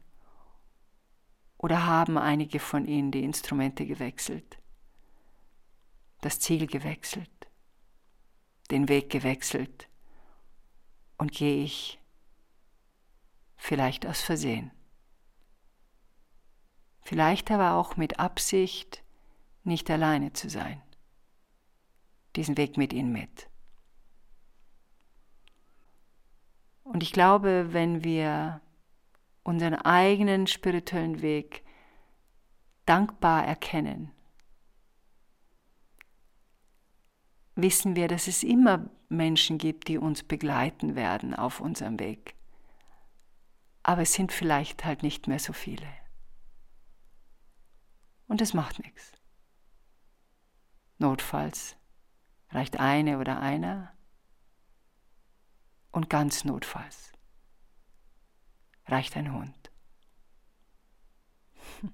Oder 1.58 1.86
haben 1.86 2.18
einige 2.18 2.60
von 2.60 2.86
Ihnen 2.86 3.12
die 3.12 3.24
Instrumente 3.24 3.86
gewechselt, 3.86 4.58
das 6.22 6.40
Ziel 6.40 6.68
gewechselt, 6.68 7.30
den 8.70 8.88
Weg 8.90 9.10
gewechselt 9.10 9.88
und 11.18 11.32
gehe 11.32 11.64
ich 11.64 12.00
vielleicht 13.56 14.06
aus 14.06 14.22
Versehen? 14.22 14.72
Vielleicht 17.02 17.50
aber 17.52 17.74
auch 17.74 17.96
mit 17.96 18.20
Absicht, 18.20 19.02
nicht 19.64 19.90
alleine 19.90 20.34
zu 20.34 20.50
sein. 20.50 20.82
Diesen 22.36 22.58
Weg 22.58 22.78
mit 22.78 22.94
Ihnen 22.94 23.12
mit. 23.12 23.50
Und 26.92 27.04
ich 27.04 27.12
glaube, 27.12 27.74
wenn 27.74 28.04
wir 28.04 28.62
unseren 29.44 29.76
eigenen 29.76 30.48
spirituellen 30.48 31.22
Weg 31.22 31.64
dankbar 32.86 33.46
erkennen, 33.46 34.12
wissen 37.56 37.96
wir, 37.96 38.08
dass 38.08 38.28
es 38.28 38.44
immer 38.44 38.90
Menschen 39.10 39.58
gibt, 39.58 39.90
die 39.90 39.98
uns 39.98 40.24
begleiten 40.24 40.96
werden 40.96 41.34
auf 41.34 41.60
unserem 41.60 42.00
Weg. 42.00 42.36
Aber 43.84 44.04
es 44.04 44.14
sind 44.14 44.32
vielleicht 44.32 44.86
halt 44.86 45.04
nicht 45.04 45.28
mehr 45.28 45.40
so 45.40 45.54
viele. 45.54 45.88
Und 48.28 48.42
es 48.42 48.54
macht 48.54 48.80
nichts. 48.84 49.12
Notfalls 51.00 51.76
reicht 52.50 52.80
eine 52.80 53.20
oder 53.20 53.40
einer 53.40 53.97
und 55.98 56.12
ganz 56.12 56.46
notfalls 56.46 57.12
reicht 58.86 59.18
ein 59.18 59.34
Hund. 59.34 59.72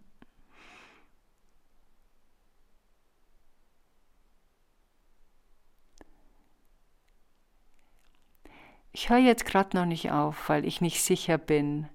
Ich 8.96 9.10
höre 9.10 9.18
jetzt 9.18 9.46
gerade 9.46 9.76
noch 9.76 9.88
nicht 9.88 10.12
auf, 10.12 10.50
weil 10.50 10.66
ich 10.66 10.80
nicht 10.80 11.02
sicher 11.02 11.40
bin, 11.40 11.90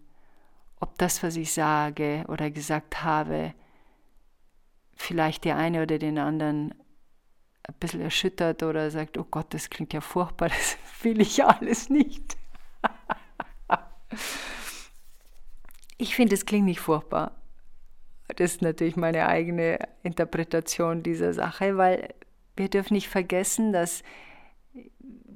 ob 0.81 0.99
das, 0.99 1.23
was 1.23 1.37
ich 1.37 1.53
sage 1.53 2.25
oder 2.27 2.51
gesagt 2.51 3.05
habe, 3.05 3.55
vielleicht 4.97 5.45
die 5.45 5.53
eine 5.53 5.85
oder 5.85 6.01
den 6.01 6.19
anderen 6.19 6.75
ein 7.69 7.75
bisschen 7.79 8.01
erschüttert 8.01 8.63
oder 8.63 8.91
sagt, 8.91 9.19
oh 9.19 9.27
Gott, 9.31 9.53
das 9.55 9.71
klingt 9.71 9.93
ja 9.93 10.01
furchtbar, 10.01 10.49
das 10.49 10.77
will 11.03 11.21
ich 11.21 11.45
alles 11.45 11.89
nicht. 11.89 12.37
ich 15.99 16.17
finde, 16.17 16.35
es 16.35 16.47
klingt 16.47 16.65
nicht 16.65 16.81
furchtbar. 16.81 17.33
Das 18.37 18.53
ist 18.53 18.63
natürlich 18.63 18.97
meine 18.97 19.27
eigene 19.27 19.79
Interpretation 20.03 21.03
dieser 21.03 21.33
Sache, 21.33 21.77
weil 21.77 22.15
wir 22.57 22.69
dürfen 22.69 22.95
nicht 22.95 23.09
vergessen, 23.09 23.73
dass 23.73 24.03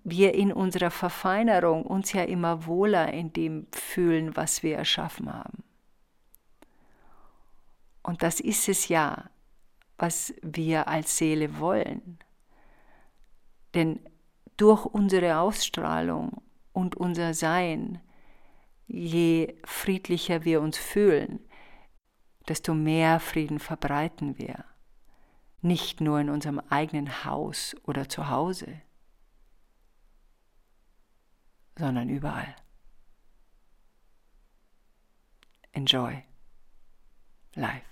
wir 0.05 0.35
in 0.35 0.53
unserer 0.53 0.91
Verfeinerung 0.91 1.85
uns 1.85 2.13
ja 2.13 2.25
immer 2.25 2.67
wohler 2.67 3.13
in 3.13 3.33
dem 3.33 3.67
fühlen, 3.73 4.37
was 4.37 4.63
wir 4.63 4.77
erschaffen 4.77 5.33
haben. 5.33 5.63
Und 8.03 8.23
das 8.23 8.41
ist 8.41 8.69
es 8.69 8.89
ja 8.89 9.31
was 10.03 10.35
wir 10.43 10.89
als 10.89 11.17
Seele 11.17 11.61
wollen. 11.61 12.19
Denn 13.73 14.01
durch 14.57 14.85
unsere 14.85 15.39
Ausstrahlung 15.39 16.43
und 16.73 16.97
unser 16.97 17.35
Sein, 17.35 18.01
je 18.89 19.55
friedlicher 19.65 20.45
wir 20.45 20.61
uns 20.61 20.77
fühlen, 20.77 21.39
desto 22.49 22.75
mehr 22.75 23.21
Frieden 23.21 23.61
verbreiten 23.61 24.39
wir. 24.39 24.65
Nicht 25.61 26.01
nur 26.01 26.19
in 26.19 26.31
unserem 26.31 26.59
eigenen 26.59 27.25
Haus 27.25 27.77
oder 27.85 28.09
zu 28.09 28.29
Hause, 28.29 28.83
sondern 31.79 32.09
überall. 32.09 32.57
Enjoy 35.71 36.25
life. 37.55 37.92